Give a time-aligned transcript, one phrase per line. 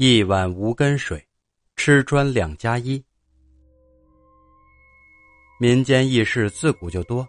[0.00, 1.20] 一碗无根水，
[1.74, 3.04] 吃砖两加一。
[5.58, 7.26] 民间异事自古就多，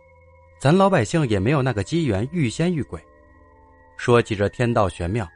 [0.62, 3.04] 咱老百姓也没有那个机缘遇仙遇鬼。
[3.98, 5.28] 说起这天道玄妙，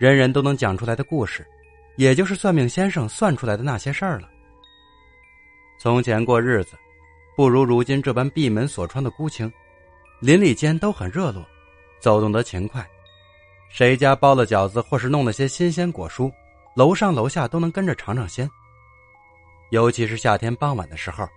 [0.00, 1.46] 人人都能讲出来的故事，
[1.94, 4.28] 也就是算命先生算出来的那些事儿了。
[5.78, 6.76] 从前过日子，
[7.36, 9.48] 不如如今这般闭门锁窗的孤清，
[10.18, 11.46] 邻里间都很热络，
[12.00, 12.84] 走动得勤快，
[13.68, 16.28] 谁家包了饺子或是弄了些新鲜果蔬。
[16.80, 18.50] 楼上楼下都能跟着尝尝鲜。
[19.68, 21.28] 尤其是夏天傍晚的时候，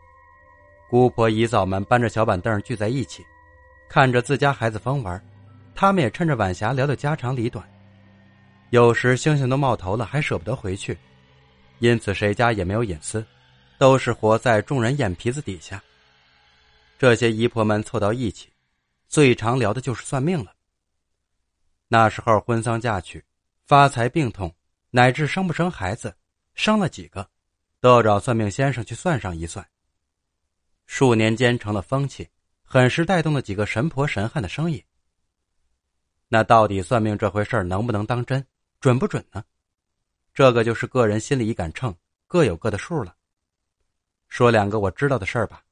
[0.90, 3.26] 姑婆姨嫂们搬着小板凳聚在一起，
[3.90, 5.22] 看着自家孩子疯玩，
[5.76, 7.70] 他们也趁着晚霞聊聊家长里短。
[8.70, 10.98] 有时星星都冒头了，还舍不得回去，
[11.80, 13.22] 因此谁家也没有隐私，
[13.78, 15.84] 都是活在众人眼皮子底下。
[16.98, 18.48] 这些姨婆们凑到一起，
[19.10, 20.54] 最常聊的就是算命了。
[21.90, 23.22] 那时候婚丧嫁娶、
[23.66, 24.50] 发财病痛。
[24.96, 26.16] 乃至生不生孩子，
[26.54, 27.28] 生了几个，
[27.80, 29.68] 都要找算命先生去算上一算。
[30.86, 32.30] 数年间成了风气，
[32.64, 34.86] 很是带动了几个神婆神汉的生意。
[36.28, 38.46] 那到底算命这回事能不能当真，
[38.80, 39.44] 准不准呢？
[40.32, 41.96] 这个就是个人心里一杆秤，
[42.28, 43.16] 各有各的数了。
[44.30, 45.64] 说两个我知道的事儿吧，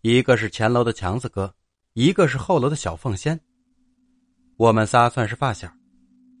[0.00, 1.54] 一个是前楼的强子哥，
[1.92, 3.38] 一个是后楼的小凤仙。
[4.56, 5.70] 我们仨算是发小，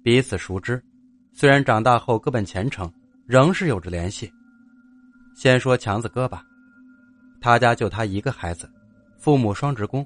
[0.02, 0.82] 彼此熟知。
[1.40, 2.92] 虽然长大后各奔前程，
[3.24, 4.28] 仍是有着联系。
[5.36, 6.42] 先说强子哥吧，
[7.40, 8.68] 他家就他一个孩子，
[9.16, 10.04] 父母双职工，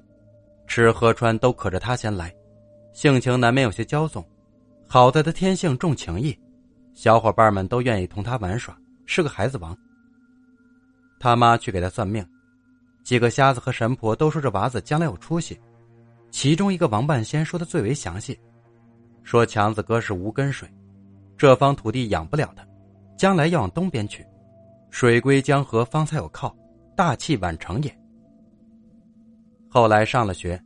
[0.67, 2.31] 吃喝穿都可着他先来，
[2.93, 4.23] 性情难免有些骄纵。
[4.87, 6.39] 好在他天性重情义，
[6.93, 9.75] 小伙伴们都愿意同他玩耍，是个孩子王。
[11.19, 12.23] 他妈去给他算命，
[13.03, 15.59] 几个瞎子和神婆都说这娃子将来有出息，
[16.31, 18.39] 其中一个王半仙说的最为详细，
[19.23, 20.69] 说强子哥是无根水。
[21.37, 22.65] 这方土地养不了他，
[23.17, 24.25] 将来要往东边去，
[24.91, 26.55] 水归江河方才有靠，
[26.97, 27.99] 大器晚成也。
[29.69, 30.63] 后来上了学，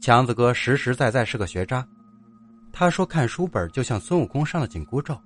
[0.00, 1.86] 强子哥实实在在是个学渣。
[2.72, 5.18] 他说看书本就像孙悟空上了紧箍咒，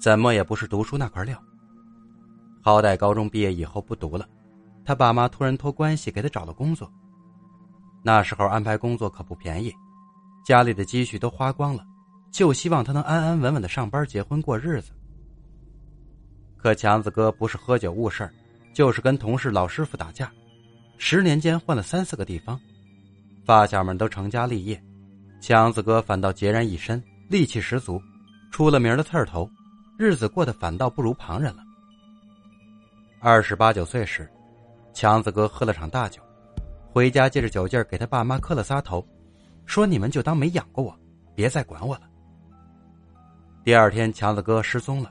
[0.00, 1.36] 怎么也不是读书那块料。
[2.62, 4.26] 好歹高中毕业以后不读了，
[4.84, 6.90] 他爸妈突然托关系给他找了工作。
[8.02, 9.72] 那时候安排工作可不便宜，
[10.44, 11.84] 家里的积蓄都花光了。
[12.34, 14.90] 就希望他能安安稳稳的上班、结婚、过日子。
[16.56, 18.28] 可强子哥不是喝酒误事
[18.72, 20.32] 就是跟同事老师傅打架，
[20.98, 22.60] 十年间换了三四个地方，
[23.44, 24.82] 发小们都成家立业，
[25.40, 27.00] 强子哥反倒孑然一身，
[27.30, 28.02] 戾气十足，
[28.50, 29.48] 出了名的刺儿头，
[29.96, 31.62] 日子过得反倒不如旁人了。
[33.20, 34.28] 二十八九岁时，
[34.92, 36.20] 强子哥喝了场大酒，
[36.90, 39.06] 回家借着酒劲儿给他爸妈磕了仨头，
[39.66, 40.98] 说：“你们就当没养过我，
[41.36, 42.08] 别再管我了。”
[43.64, 45.10] 第二天，强子哥失踪了，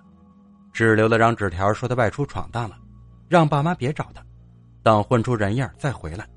[0.72, 2.78] 只留了张纸条，说他外出闯荡了，
[3.28, 4.24] 让爸妈别找他，
[4.84, 6.30] 等混出人样再回来。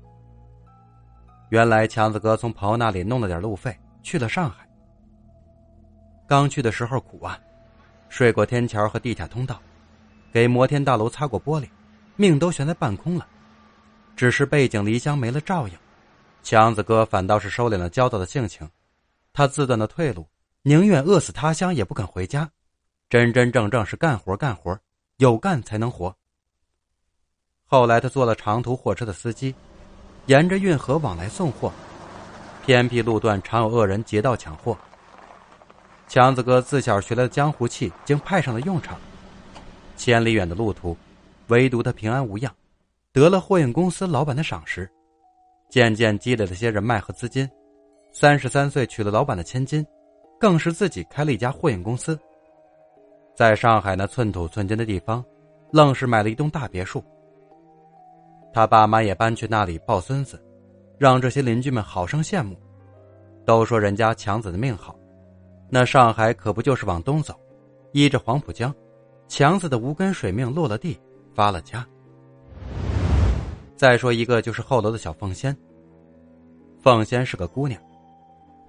[1.49, 4.67] 原来强子哥从朋友那里弄了点路费，去了上海。
[6.27, 7.39] 刚去的时候苦啊，
[8.09, 9.61] 睡过天桥和地下通道，
[10.33, 11.69] 给摩天大楼擦过玻璃，
[12.15, 13.27] 命都悬在半空了。
[14.15, 15.77] 只是背井离乡没了照应，
[16.41, 18.67] 强子哥反倒是收敛了焦躁的性情，
[19.31, 20.27] 他自断了退路。
[20.67, 22.51] 宁愿饿死他乡也不肯回家，
[23.09, 24.77] 真真正正是干活干活，
[25.15, 26.13] 有干才能活。
[27.63, 29.55] 后来他做了长途货车的司机，
[30.25, 31.71] 沿着运河往来送货，
[32.65, 34.77] 偏僻路段常有恶人劫道抢货。
[36.05, 38.99] 强子哥自小学来的江湖气竟派上了用场，
[39.95, 40.97] 千里远的路途，
[41.47, 42.53] 唯独他平安无恙，
[43.13, 44.91] 得了货运公司老板的赏识，
[45.69, 47.49] 渐渐积累了些人脉和资金，
[48.11, 49.87] 三十三岁娶了老板的千金。
[50.39, 52.19] 更是自己开了一家货运公司，
[53.35, 55.23] 在上海那寸土寸金的地方，
[55.71, 57.03] 愣是买了一栋大别墅。
[58.53, 60.41] 他爸妈也搬去那里抱孙子，
[60.97, 62.55] 让这些邻居们好生羡慕，
[63.45, 64.95] 都说人家强子的命好。
[65.69, 67.33] 那上海可不就是往东走，
[67.91, 68.73] 依着黄浦江，
[69.27, 70.99] 强子的无根水命落了地，
[71.35, 71.85] 发了家。
[73.75, 75.55] 再说一个，就是后楼的小凤仙。
[76.81, 77.79] 凤仙是个姑娘。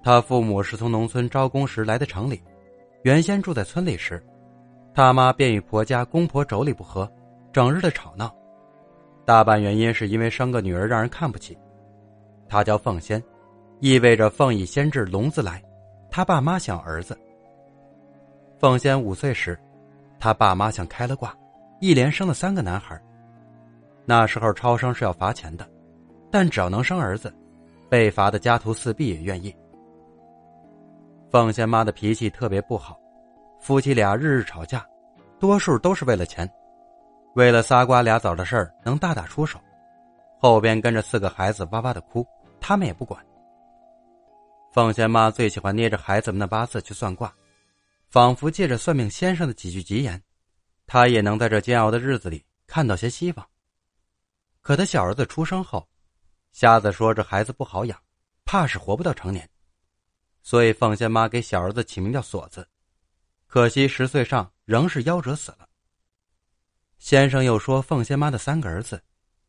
[0.02, 2.42] 他父母是从农村招工时来的城里，
[3.02, 4.22] 原先住在村里时，
[4.94, 7.10] 他妈便与婆家公婆妯娌不和，
[7.52, 8.34] 整日的吵闹。
[9.24, 11.56] 大半原因是因为生个女儿让人看不起。
[12.48, 13.22] 她叫凤仙，
[13.80, 15.62] 意味着凤以仙至龙自来。
[16.10, 17.16] 他爸妈想儿子。
[18.58, 19.58] 凤仙五岁时，
[20.18, 21.36] 他爸妈想开了挂，
[21.80, 22.98] 一连生了三个男孩。
[24.06, 25.68] 那时候超生是要罚钱的，
[26.30, 27.32] 但只要能生儿子，
[27.90, 29.54] 被罚的家徒四壁也愿意。
[31.30, 32.98] 凤仙妈的脾气特别不好，
[33.60, 34.86] 夫妻俩日日吵架，
[35.38, 36.50] 多数都是为了钱，
[37.34, 39.60] 为了仨瓜俩枣的事儿能大打出手，
[40.40, 42.26] 后边跟着四个孩子哇哇的哭，
[42.60, 43.22] 他们也不管。
[44.72, 47.30] 凤仙妈最喜欢捏着孩子们的八字去算卦，
[48.08, 50.22] 仿佛借着算命先生的几句吉言，
[50.86, 53.46] 她也能在这煎熬的日子里看到些希望。
[54.62, 55.86] 可她小儿子出生后，
[56.52, 57.98] 瞎子说这孩子不好养，
[58.46, 59.46] 怕是活不到成年，
[60.48, 62.66] 所以凤仙妈给小儿子起名叫锁子。
[63.46, 65.68] 可惜十岁上仍是夭折死了。
[66.96, 68.98] 先生又说凤仙妈的三个儿子，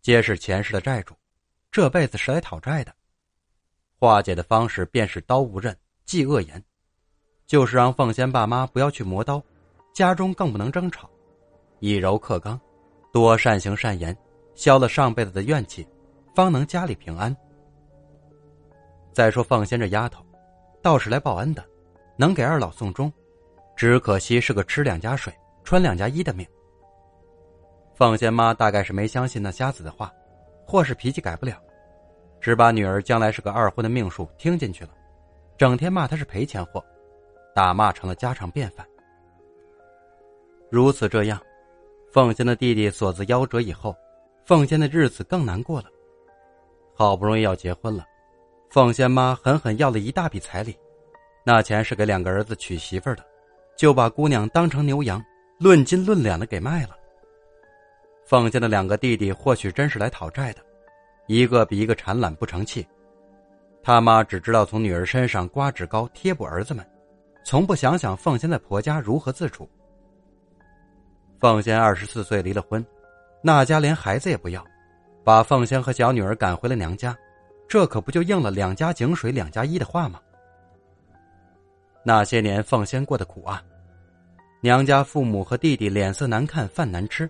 [0.02, 1.16] 皆是前世的债主，
[1.72, 2.94] 这辈子是来讨债的。
[3.98, 5.74] 化解的方式便是刀无刃，
[6.04, 6.62] 忌恶言，
[7.48, 9.42] 就是让凤仙爸妈不要去磨刀，
[9.94, 11.10] 家中更不能争吵，
[11.80, 12.60] 以柔克刚，
[13.14, 14.14] 多善行善言，
[14.54, 15.88] 消了上辈子的怨气，
[16.36, 17.34] 方能家里平安。
[19.14, 20.22] 再说凤仙这丫头，
[20.82, 21.64] 倒是来报恩的，
[22.18, 23.12] 能给二老送终，
[23.76, 25.34] 只可惜是个吃两家水、
[25.64, 26.46] 穿两家衣的命。
[27.96, 30.14] 凤仙妈大概是没相信那瞎子的话，
[30.66, 31.58] 或是脾气改不了。
[32.40, 34.92] 只把女儿将来是个二婚的命数听进去了，
[35.58, 36.82] 整天骂他是赔钱货，
[37.54, 38.88] 打骂成了家常便饭。
[40.70, 41.38] 如此这样，
[42.14, 43.94] 凤仙的弟弟锁子夭折以后，
[44.46, 45.88] 凤仙的日子更难过了。
[46.96, 48.06] 好不容易要结婚了，
[48.70, 50.78] 凤仙妈狠狠要了一大笔彩礼，
[51.44, 53.26] 那钱是给两个儿子娶媳妇的，
[53.76, 55.24] 就把姑娘当成牛羊，
[55.58, 56.96] 论斤论两的给卖了。
[58.26, 60.62] 凤仙的两个弟弟或许真是来讨债的。
[61.26, 62.88] 一个比一个馋懒不成器，
[63.82, 66.88] 他妈只知道从女儿身上刮脂膏贴补儿子们，
[67.44, 69.68] 从不想想凤仙在婆家如何自处。
[71.40, 72.86] 凤仙二十四岁离了婚，
[73.42, 74.64] 那家连孩子也不要，
[75.24, 77.18] 把凤仙和小女儿赶回了娘家，
[77.70, 80.20] 这可不就应了“两家井水两家一”的话吗？
[82.04, 83.64] 那些年凤仙过得苦啊，
[84.60, 87.30] 娘家父母和弟弟脸色难看，饭难吃，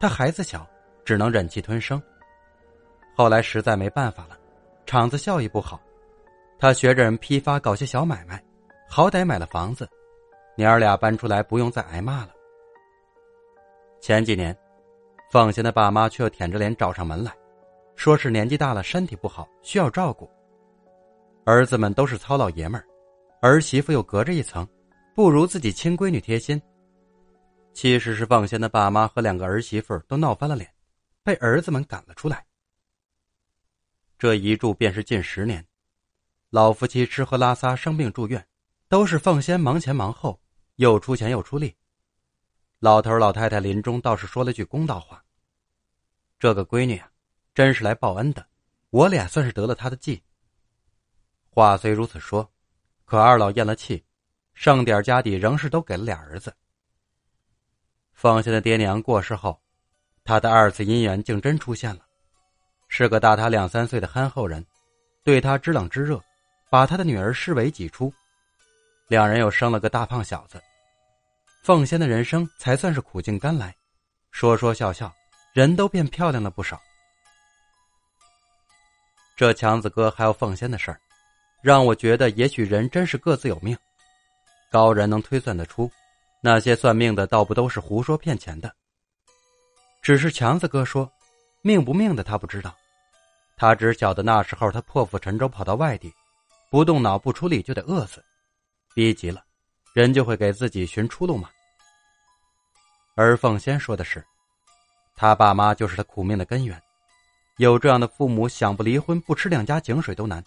[0.00, 0.66] 他孩子小，
[1.04, 2.02] 只能忍气吞声。
[3.14, 4.38] 后来实在没办法了，
[4.86, 5.78] 厂子效益不好，
[6.58, 8.42] 他学着人批发，搞些小买卖，
[8.88, 9.86] 好歹买了房子，
[10.56, 12.30] 娘儿俩搬出来不用再挨骂了。
[14.00, 14.56] 前几年，
[15.30, 17.30] 凤仙的爸妈却又舔着脸找上门来，
[17.96, 20.30] 说是年纪大了，身体不好，需要照顾。
[21.44, 22.86] 儿子们都是糙老爷们儿，
[23.40, 24.66] 儿媳妇又隔着一层，
[25.14, 26.60] 不如自己亲闺女贴心。
[27.72, 30.72] 其实是凤仙的爸妈和两个儿媳妇都闹翻了脸，
[31.22, 32.44] 被儿子们赶了出来。
[34.18, 35.66] 这一住便是近十年，
[36.50, 38.46] 老夫妻吃喝拉撒生病住院，
[38.88, 40.40] 都是凤仙忙前忙后，
[40.76, 41.74] 又出钱又出力。
[42.78, 45.24] 老头老太太临终倒是说了句公道话
[46.38, 47.10] ：“这个闺女啊，
[47.54, 48.44] 真是来报恩的，
[48.90, 50.22] 我俩算是得了她的计。”
[51.48, 52.50] 话虽如此说，
[53.04, 54.04] 可二老咽了气，
[54.54, 56.52] 剩点家底仍是都给了俩儿子。
[58.12, 59.60] 凤仙的爹娘过世后，
[60.24, 62.04] 他的二次姻缘竟真出现了。
[62.88, 64.64] 是个大他两三岁的憨厚人，
[65.22, 66.20] 对他知冷知热，
[66.70, 68.12] 把他的女儿视为己出。
[69.06, 70.60] 两人又生了个大胖小子，
[71.62, 73.74] 凤仙的人生才算是苦尽甘来，
[74.30, 75.12] 说说笑笑，
[75.52, 76.80] 人都变漂亮了不少。
[79.36, 81.00] 这强子哥还有凤仙的事儿，
[81.62, 83.76] 让我觉得也许人真是各自有命，
[84.70, 85.90] 高人能推算得出，
[86.40, 88.72] 那些算命的倒不都是胡说骗钱的。
[90.02, 91.10] 只是强子哥说，
[91.62, 92.74] 命不命的他不知道。
[93.56, 96.12] 他只晓得那时候他破釜沉舟跑到外地，
[96.70, 98.22] 不动脑不出力就得饿死，
[98.94, 99.42] 逼急了，
[99.94, 101.48] 人就会给自己寻出路嘛。
[103.16, 104.24] 而凤仙说的是，
[105.16, 106.80] 他爸妈就是他苦命的根源，
[107.58, 110.44] 有这样的父母，想不离婚不吃两家井水都难。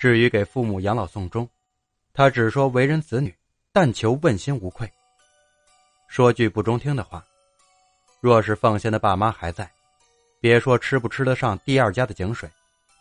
[0.00, 1.48] 至于给父母养老送终，
[2.12, 3.32] 他只说为人子女，
[3.72, 4.90] 但求问心无愧。
[6.08, 7.24] 说句不中听的话，
[8.20, 9.70] 若是奉先的爸妈还在。
[10.40, 12.50] 别说吃不吃得上第二家的井水，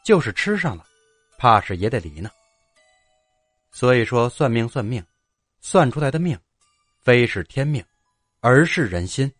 [0.05, 0.85] 就是吃上了，
[1.39, 2.29] 怕是也得离呢。
[3.71, 5.03] 所以说，算命算命，
[5.59, 6.37] 算出来的命，
[7.01, 7.83] 非是天命，
[8.41, 9.31] 而是人心。